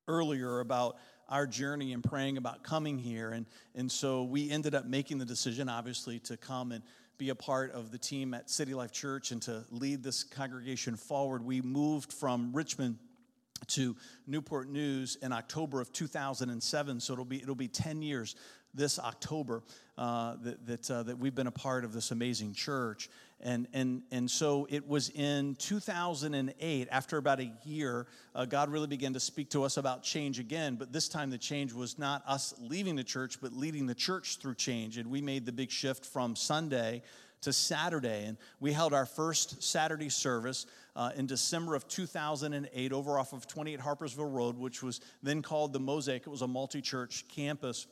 [0.08, 0.98] earlier about
[1.30, 3.30] our journey and praying about coming here.
[3.30, 6.82] And, and so we ended up making the decision, obviously, to come and
[7.16, 10.96] be a part of the team at City Life Church and to lead this congregation
[10.96, 11.42] forward.
[11.42, 12.98] We moved from Richmond
[13.68, 17.00] to Newport News in October of 2007.
[17.00, 18.36] So it'll be it'll be 10 years
[18.74, 19.62] this October
[19.96, 23.08] uh, that that, uh, that we've been a part of this amazing church.
[23.40, 28.88] And and and so it was in 2008, after about a year, uh, God really
[28.88, 30.74] began to speak to us about change again.
[30.74, 34.38] But this time the change was not us leaving the church, but leading the church
[34.38, 34.98] through change.
[34.98, 37.02] And we made the big shift from Sunday
[37.42, 38.24] to Saturday.
[38.24, 43.46] And we held our first Saturday service uh, in December of 2008 over off of
[43.46, 46.22] 28 Harpersville Road, which was then called the Mosaic.
[46.22, 47.86] It was a multi church campus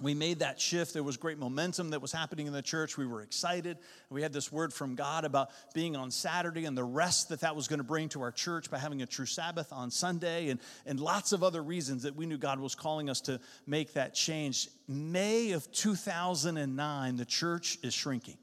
[0.00, 0.92] we made that shift.
[0.92, 2.96] There was great momentum that was happening in the church.
[2.96, 3.78] We were excited.
[4.10, 7.54] We had this word from God about being on Saturday and the rest that that
[7.54, 10.60] was going to bring to our church by having a true Sabbath on Sunday and,
[10.86, 14.14] and lots of other reasons that we knew God was calling us to make that
[14.14, 14.68] change.
[14.88, 18.38] May of 2009, the church is shrinking.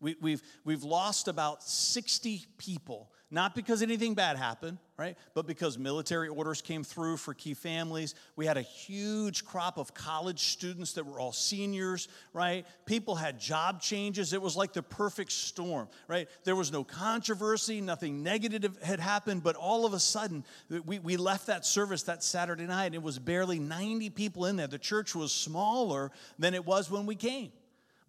[0.00, 5.16] We, we've, we've lost about 60 people, not because anything bad happened, right?
[5.34, 8.16] But because military orders came through for key families.
[8.34, 12.66] We had a huge crop of college students that were all seniors, right?
[12.86, 14.32] People had job changes.
[14.32, 16.28] It was like the perfect storm, right?
[16.42, 20.44] There was no controversy, nothing negative had happened, but all of a sudden,
[20.84, 22.86] we, we left that service that Saturday night.
[22.86, 24.66] And it was barely 90 people in there.
[24.66, 27.52] The church was smaller than it was when we came.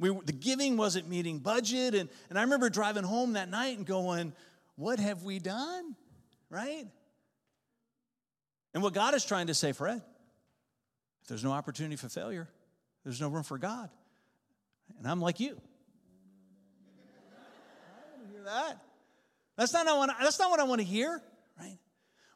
[0.01, 1.93] We, the giving wasn't meeting budget.
[1.93, 4.33] And, and I remember driving home that night and going,
[4.81, 5.95] What have we done?
[6.49, 6.87] Right?
[8.73, 10.01] And what God is trying to say, Fred,
[11.21, 12.49] if there's no opportunity for failure,
[13.03, 13.91] there's no room for God.
[14.97, 15.61] And I'm like you.
[18.25, 18.77] I hear that.
[19.55, 21.21] That's not, I, that's not what I want to hear,
[21.59, 21.77] right?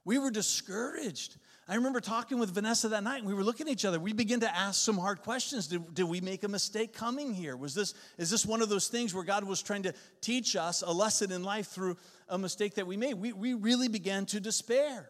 [0.04, 1.38] We were discouraged.
[1.68, 4.00] I remember talking with Vanessa that night and we were looking at each other.
[4.00, 5.66] We began to ask some hard questions.
[5.66, 7.58] Did, did we make a mistake coming here?
[7.58, 10.84] Was this, is this one of those things where God was trying to teach us
[10.84, 11.98] a lesson in life through
[12.30, 13.16] a mistake that we made?
[13.16, 15.10] We, we really began to despair.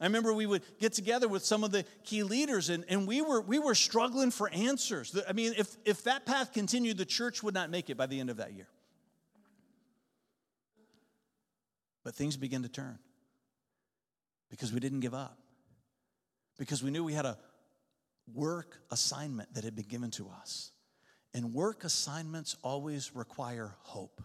[0.00, 3.20] I remember we would get together with some of the key leaders and, and we,
[3.20, 5.20] were, we were struggling for answers.
[5.28, 8.20] I mean, if, if that path continued, the church would not make it by the
[8.20, 8.68] end of that year.
[12.04, 13.00] But things began to turn
[14.48, 15.36] because we didn't give up
[16.58, 17.38] because we knew we had a
[18.34, 20.72] work assignment that had been given to us.
[21.34, 24.22] And work assignments always require hope.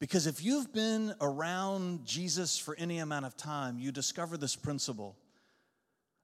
[0.00, 5.16] Because if you've been around Jesus for any amount of time, you discover this principle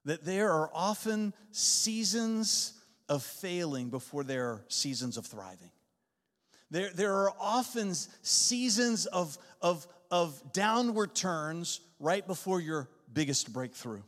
[0.05, 2.73] that there are often seasons
[3.09, 5.71] of failing before there are seasons of thriving.
[6.71, 14.01] There, there are often seasons of, of, of downward turns right before your biggest breakthrough.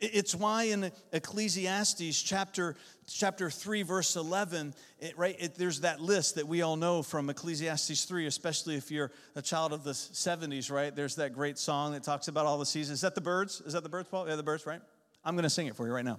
[0.00, 2.74] It's why in Ecclesiastes chapter,
[3.06, 7.30] chapter 3, verse 11, it, right, it, there's that list that we all know from
[7.30, 10.94] Ecclesiastes 3, especially if you're a child of the 70s, right?
[10.94, 12.98] There's that great song that talks about all the seasons.
[12.98, 13.62] Is that the Byrds?
[13.64, 14.28] Is that the Byrds, Paul?
[14.28, 14.80] Yeah, the Byrds, right?
[15.24, 16.18] I'm going to sing it for you right now.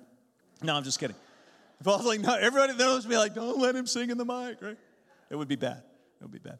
[0.63, 1.17] No, I'm just kidding.
[1.83, 4.77] Paul's like, no, everybody knows me, like, don't let him sing in the mic, right?
[5.29, 5.83] It would be bad.
[6.19, 6.59] It would be bad.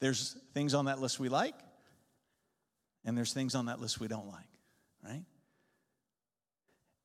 [0.00, 1.54] There's things on that list we like,
[3.04, 4.48] and there's things on that list we don't like,
[5.04, 5.24] right?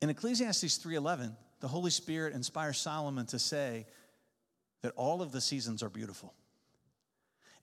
[0.02, 3.86] In Ecclesiastes 3:11, the Holy Spirit inspires Solomon to say
[4.82, 6.34] that all of the seasons are beautiful.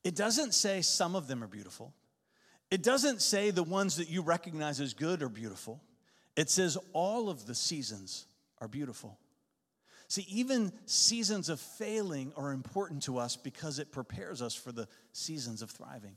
[0.05, 1.95] It doesn't say some of them are beautiful.
[2.71, 5.83] It doesn't say the ones that you recognize as good are beautiful.
[6.37, 8.27] It says all of the seasons
[8.59, 9.19] are beautiful.
[10.09, 14.89] See, even seasons of failing are important to us because it prepares us for the
[15.13, 16.17] seasons of thriving.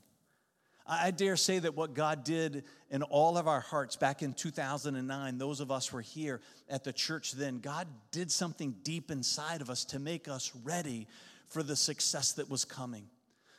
[0.92, 5.38] I dare say that what God did in all of our hearts back in 2009,
[5.38, 9.70] those of us were here at the church then, God did something deep inside of
[9.70, 11.06] us to make us ready
[11.48, 13.06] for the success that was coming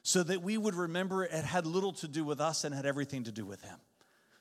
[0.04, 3.24] so that we would remember it had little to do with us and had everything
[3.24, 3.78] to do with Him.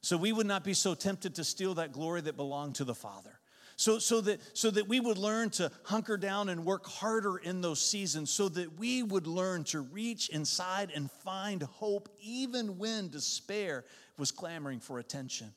[0.00, 2.94] So we would not be so tempted to steal that glory that belonged to the
[2.94, 3.39] Father.
[3.80, 7.62] So, so, that, so that we would learn to hunker down and work harder in
[7.62, 13.08] those seasons, so that we would learn to reach inside and find hope even when
[13.08, 13.86] despair
[14.18, 15.54] was clamoring for attention.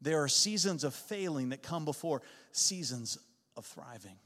[0.00, 3.18] There are seasons of failing that come before seasons
[3.56, 4.20] of thriving.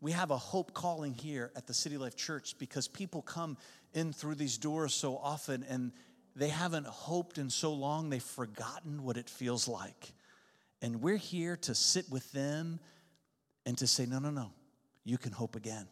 [0.00, 3.56] We have a hope calling here at the City Life Church because people come
[3.94, 5.92] in through these doors so often and
[6.34, 10.14] they haven't hoped in so long they've forgotten what it feels like.
[10.80, 12.80] And we're here to sit with them
[13.66, 14.52] and to say, no, no, no,
[15.04, 15.86] you can hope again.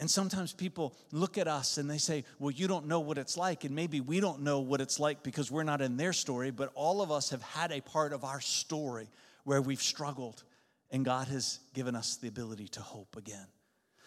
[0.00, 3.36] And sometimes people look at us and they say, Well, you don't know what it's
[3.36, 3.64] like.
[3.64, 6.70] And maybe we don't know what it's like because we're not in their story, but
[6.74, 9.08] all of us have had a part of our story
[9.42, 10.44] where we've struggled
[10.90, 13.46] and God has given us the ability to hope again.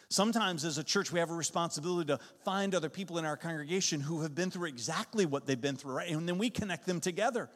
[0.10, 4.02] Sometimes, as a church, we have a responsibility to find other people in our congregation
[4.02, 6.10] who have been through exactly what they've been through, right?
[6.10, 7.50] And then we connect them together.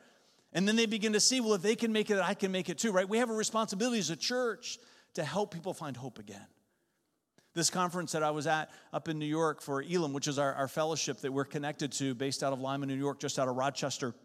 [0.56, 2.70] And then they begin to see, well, if they can make it, I can make
[2.70, 3.08] it too, right?
[3.08, 4.80] We have a responsibility as a church
[5.16, 6.48] to help people find hope again.
[7.54, 10.54] This conference that I was at up in New York for Elim, which is our,
[10.54, 13.56] our fellowship that we're connected to, based out of Lima, New York, just out of
[13.58, 14.16] Rochester.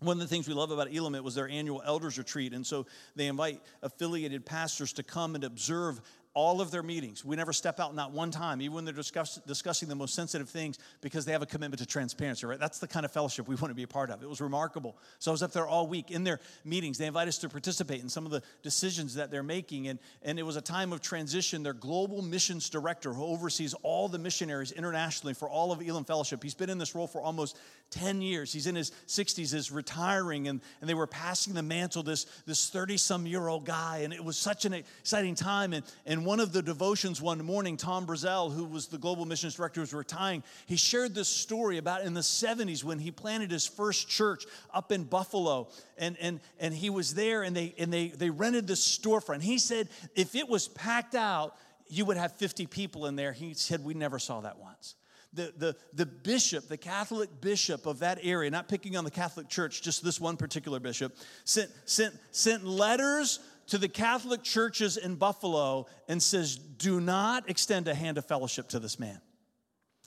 [0.00, 2.52] One of the things we love about Elim, it was their annual elders retreat.
[2.52, 6.00] And so they invite affiliated pastors to come and observe
[6.34, 7.24] all of their meetings.
[7.24, 10.48] We never step out not one time, even when they're discuss, discussing the most sensitive
[10.48, 12.58] things, because they have a commitment to transparency, right?
[12.58, 14.22] That's the kind of fellowship we want to be a part of.
[14.22, 14.96] It was remarkable.
[15.18, 16.98] So I was up there all week in their meetings.
[16.98, 19.88] They invite us to participate in some of the decisions that they're making.
[19.88, 21.62] And, and it was a time of transition.
[21.62, 26.42] Their global missions director, who oversees all the missionaries internationally for all of Elim Fellowship,
[26.42, 27.58] he's been in this role for almost
[27.92, 28.52] 10 years.
[28.52, 32.96] He's in his 60s, is retiring, and, and they were passing the mantle, this 30
[32.96, 33.98] some year old guy.
[33.98, 35.72] And it was such an exciting time.
[35.72, 39.54] And, and one of the devotions one morning, Tom Brazel, who was the global missions
[39.54, 40.42] director, was retiring.
[40.66, 44.90] He shared this story about in the 70s when he planted his first church up
[44.90, 45.68] in Buffalo.
[45.98, 49.42] And, and, and he was there and they, and they, they rented this storefront.
[49.42, 51.56] He said, if it was packed out,
[51.88, 53.32] you would have 50 people in there.
[53.32, 54.96] He said, we never saw that once
[55.32, 59.48] the, the, the bishop, the Catholic bishop of that area, not picking on the Catholic
[59.48, 65.14] Church, just this one particular bishop, sent, sent, sent letters to the Catholic churches in
[65.14, 69.20] Buffalo and says, Do not extend a hand of fellowship to this man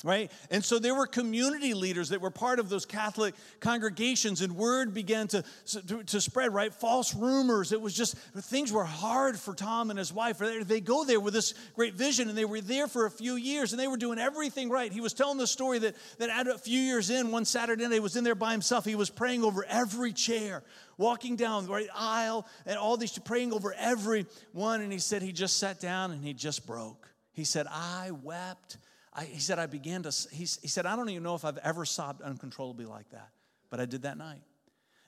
[0.03, 0.29] right?
[0.51, 4.93] And so there were community leaders that were part of those Catholic congregations, and word
[4.93, 6.73] began to, to, to, spread, right?
[6.73, 7.71] False rumors.
[7.71, 10.39] It was just, things were hard for Tom and his wife.
[10.39, 13.71] They go there with this great vision, and they were there for a few years,
[13.71, 14.91] and they were doing everything right.
[14.91, 17.93] He was telling the story that, that at a few years in, one Saturday night,
[17.93, 18.84] he was in there by himself.
[18.84, 20.63] He was praying over every chair,
[20.97, 24.81] walking down the right aisle, and all these, praying over every one.
[24.81, 27.08] And he said he just sat down and he just broke.
[27.31, 28.77] He said, I wept
[29.15, 31.58] I, he said, I began to, he, he said, I don't even know if I've
[31.60, 33.30] ever sobbed uncontrollably like that,
[33.69, 34.41] but I did that night.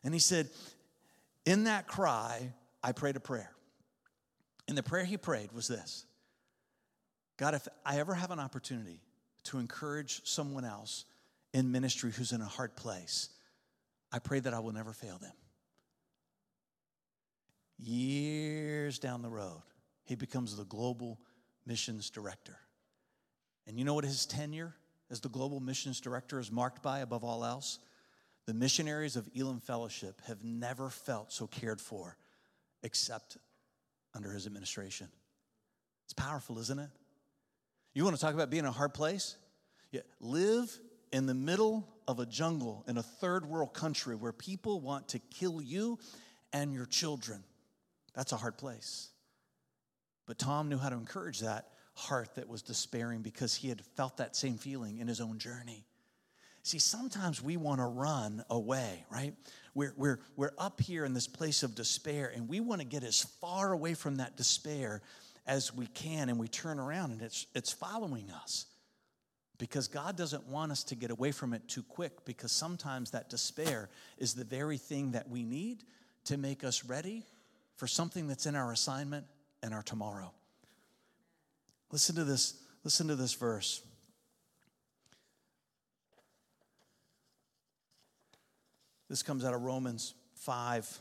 [0.04, 0.50] And he said,
[1.46, 3.52] in that cry, I prayed a prayer.
[4.68, 6.06] And the prayer he prayed was this
[7.38, 9.02] God, if I ever have an opportunity
[9.46, 11.06] to encourage someone else
[11.54, 13.30] in ministry who's in a hard place,
[14.12, 15.34] I pray that I will never fail them.
[17.78, 19.62] Years down the road,
[20.04, 21.20] he becomes the global
[21.66, 22.58] missions director.
[23.68, 24.74] And you know what his tenure
[25.12, 27.80] as the global missions director is marked by above all else?
[28.46, 32.18] The missionaries of Elim Fellowship have never felt so cared for
[32.82, 33.38] except
[34.16, 35.08] under his administration.
[36.06, 36.90] It's powerful, isn't it?
[37.94, 39.36] You want to talk about being in a hard place?
[39.92, 40.80] Yeah, live
[41.12, 45.20] in the middle of a jungle in a third world country where people want to
[45.20, 46.00] kill you
[46.54, 47.44] and your children.
[48.14, 49.10] That's a hard place.
[50.26, 54.18] But Tom knew how to encourage that heart that was despairing because he had felt
[54.18, 55.84] that same feeling in his own journey.
[56.62, 59.34] See, sometimes we want to run away, right?
[59.74, 63.04] We're, we're, we're up here in this place of despair and we want to get
[63.04, 65.02] as far away from that despair
[65.48, 68.66] as we can and we turn around and it's, it's following us.
[69.58, 73.28] Because God doesn't want us to get away from it too quick, because sometimes that
[73.28, 73.90] despair
[74.20, 75.84] is the very thing that we need
[76.26, 77.24] to make us ready
[77.76, 79.26] for something that's in our assignment
[79.64, 80.32] and our tomorrow.
[81.92, 83.82] Listen to this, listen to this verse.
[89.10, 91.00] This comes out of Romans 5,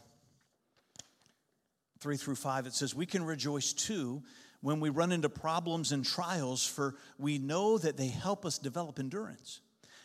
[1.98, 2.66] 3 through 5.
[2.66, 4.22] It says, We can rejoice too
[4.60, 8.98] when we run into problems and trials, for we know that they help us develop
[8.98, 9.60] endurance.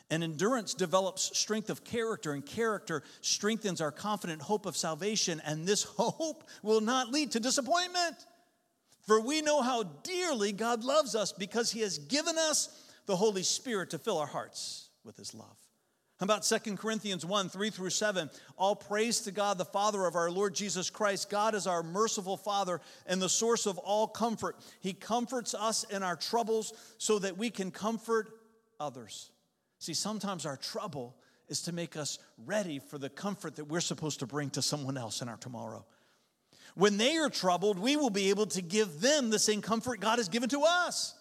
[0.09, 5.41] And endurance develops strength of character, and character strengthens our confident hope of salvation.
[5.45, 8.17] And this hope will not lead to disappointment.
[9.01, 12.69] For we know how dearly God loves us because He has given us
[13.05, 15.57] the Holy Spirit to fill our hearts with His love.
[16.21, 18.29] How about 2 Corinthians 1 3 through 7?
[18.55, 21.31] All praise to God, the Father of our Lord Jesus Christ.
[21.31, 24.55] God is our merciful Father and the source of all comfort.
[24.81, 28.29] He comforts us in our troubles so that we can comfort
[28.79, 29.31] others.
[29.79, 31.15] See, sometimes our trouble
[31.47, 34.97] is to make us ready for the comfort that we're supposed to bring to someone
[34.97, 35.83] else in our tomorrow.
[36.75, 40.19] When they are troubled, we will be able to give them the same comfort God
[40.19, 41.15] has given to us.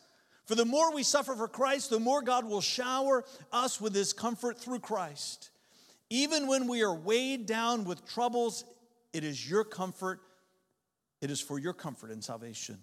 [0.47, 4.13] For the more we suffer for Christ, the more God will shower us with his
[4.13, 5.51] comfort through Christ.
[6.09, 8.65] Even when we are weighed down with troubles,
[9.13, 10.21] it is your comfort,
[11.21, 12.79] it is for your comfort and salvation.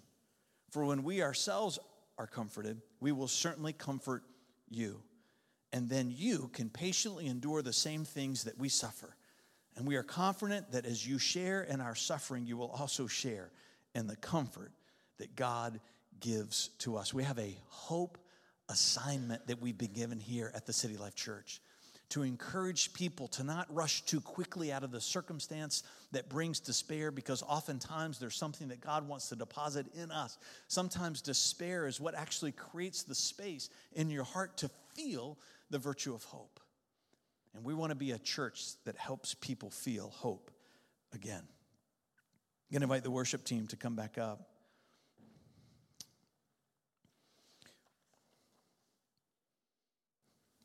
[0.70, 1.78] For when we ourselves
[2.16, 4.22] are comforted, we will certainly comfort
[4.70, 5.02] you
[5.72, 9.16] and then you can patiently endure the same things that we suffer.
[9.78, 13.50] And we are confident that as you share in our suffering, you will also share
[13.94, 14.72] in the comfort
[15.18, 15.78] that God
[16.18, 17.14] gives to us.
[17.14, 18.18] We have a hope
[18.68, 21.60] assignment that we've been given here at the City Life Church
[22.08, 27.12] to encourage people to not rush too quickly out of the circumstance that brings despair
[27.12, 30.38] because oftentimes there's something that God wants to deposit in us.
[30.66, 35.38] Sometimes despair is what actually creates the space in your heart to feel
[35.70, 36.57] the virtue of hope.
[37.58, 40.52] And we want to be a church that helps people feel hope
[41.12, 41.42] again.
[41.42, 44.48] I'm going to invite the worship team to come back up.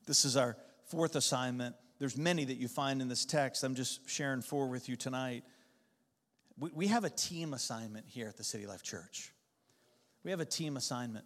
[0.05, 1.75] This is our fourth assignment.
[1.97, 3.63] There's many that you find in this text.
[3.63, 5.45] I'm just sharing four with you tonight.
[6.59, 9.33] We, we have a team assignment here at the City Life Church.
[10.23, 11.25] We have a team assignment.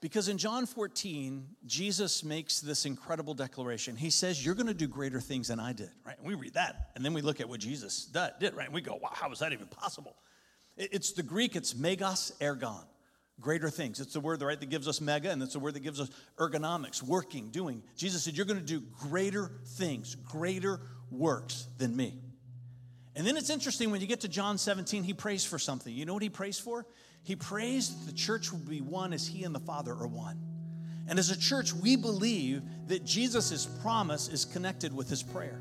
[0.00, 3.96] Because in John 14, Jesus makes this incredible declaration.
[3.96, 6.16] He says, You're going to do greater things than I did, right?
[6.18, 8.66] And we read that, and then we look at what Jesus did, right?
[8.66, 10.16] And we go, Wow, how is that even possible?
[10.76, 12.84] It's the Greek, it's megas ergon,
[13.40, 13.98] greater things.
[13.98, 16.10] It's the word, right, that gives us mega, and it's the word that gives us
[16.36, 17.82] ergonomics, working, doing.
[17.96, 20.80] Jesus said, You're going to do greater things, greater
[21.10, 22.20] works than me.
[23.16, 25.92] And then it's interesting when you get to John 17, he prays for something.
[25.92, 26.84] You know what he prays for?
[27.26, 30.38] He prays that the church will be one as he and the Father are one.
[31.08, 35.58] And as a church, we believe that Jesus' promise is connected with his prayer.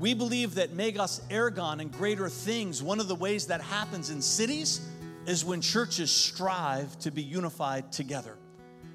[0.00, 4.20] We believe that Megas Ergon and greater things, one of the ways that happens in
[4.20, 4.80] cities
[5.26, 8.36] is when churches strive to be unified together.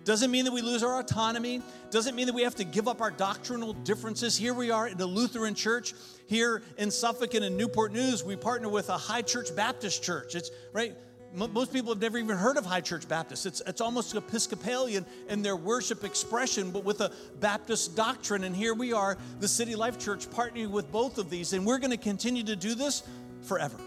[0.03, 1.61] Doesn't mean that we lose our autonomy.
[1.91, 4.35] Doesn't mean that we have to give up our doctrinal differences.
[4.35, 5.93] Here we are in a Lutheran church.
[6.27, 10.35] Here in Suffolk and in Newport News, we partner with a high church Baptist church.
[10.35, 10.93] It's right
[11.33, 13.45] most people have never even heard of High Church Baptist.
[13.45, 18.43] It's, it's almost Episcopalian in their worship expression, but with a Baptist doctrine.
[18.43, 21.53] And here we are, the City Life Church, partnering with both of these.
[21.53, 23.03] And we're going to continue to do this
[23.43, 23.77] forever.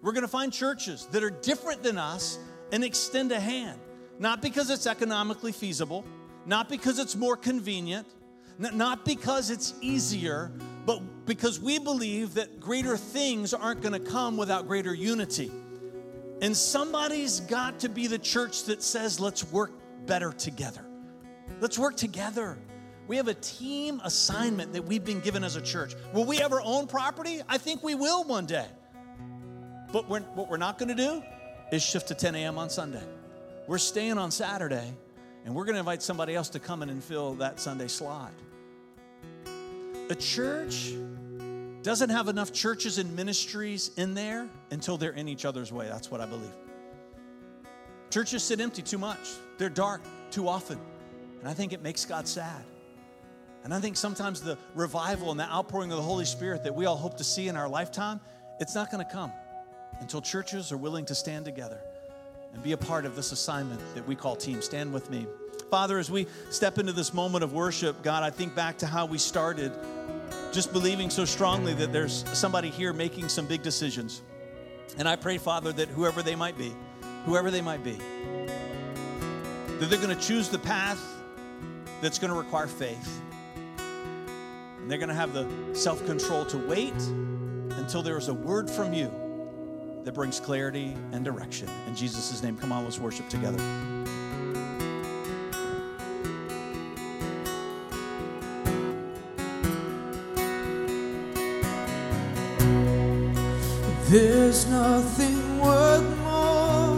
[0.00, 2.38] We're going to find churches that are different than us
[2.72, 3.78] and extend a hand,
[4.18, 6.04] not because it's economically feasible,
[6.46, 8.06] not because it's more convenient,
[8.58, 10.50] not because it's easier,
[10.86, 15.50] but because we believe that greater things aren't going to come without greater unity.
[16.42, 19.72] And somebody's got to be the church that says, let's work
[20.06, 20.84] better together.
[21.60, 22.58] Let's work together.
[23.08, 25.94] We have a team assignment that we've been given as a church.
[26.12, 27.40] Will we ever own property?
[27.48, 28.66] I think we will one day.
[29.92, 31.22] But we're, what we're not going to do
[31.72, 32.58] is shift to 10 a.m.
[32.58, 33.02] on Sunday.
[33.66, 34.94] We're staying on Saturday,
[35.44, 38.32] and we're going to invite somebody else to come in and fill that Sunday slot.
[40.10, 40.92] A church
[41.86, 45.86] doesn't have enough churches and ministries in there until they're in each other's way.
[45.86, 46.52] That's what I believe.
[48.10, 49.20] Churches sit empty too much,
[49.56, 50.00] they're dark
[50.32, 50.80] too often.
[51.38, 52.64] And I think it makes God sad.
[53.62, 56.86] And I think sometimes the revival and the outpouring of the Holy Spirit that we
[56.86, 58.18] all hope to see in our lifetime,
[58.58, 59.30] it's not going to come
[60.00, 61.78] until churches are willing to stand together
[62.52, 64.60] and be a part of this assignment that we call team.
[64.60, 65.24] Stand with me.
[65.70, 69.06] Father, as we step into this moment of worship, God, I think back to how
[69.06, 69.70] we started
[70.56, 74.22] just believing so strongly that there's somebody here making some big decisions.
[74.96, 76.74] And I pray, Father, that whoever they might be,
[77.26, 77.98] whoever they might be,
[79.78, 80.98] that they're going to choose the path
[82.00, 83.20] that's going to require faith.
[84.78, 86.94] And they're going to have the self control to wait
[87.76, 89.12] until there is a word from you
[90.04, 91.68] that brings clarity and direction.
[91.86, 93.58] In Jesus' name, come on, let's worship together.
[104.08, 106.96] There's nothing worth more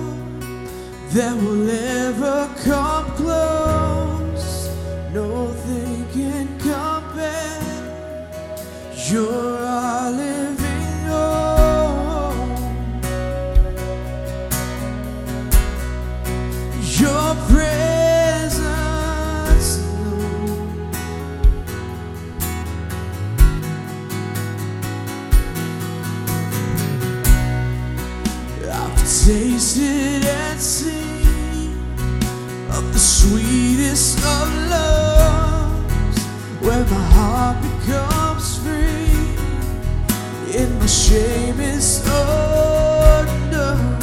[1.15, 4.69] that will ever come close.
[5.15, 7.63] Nothing can compare.
[9.11, 9.58] You're
[36.91, 39.37] my heart becomes free
[40.57, 43.99] in my shame is undone.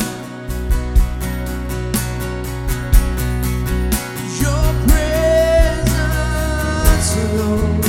[4.40, 5.98] Your presence
[7.26, 7.82] alone.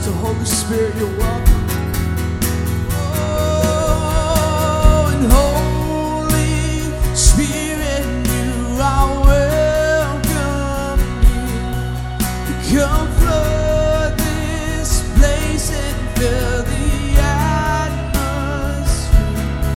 [0.00, 1.41] So Holy Spirit, you're welcome.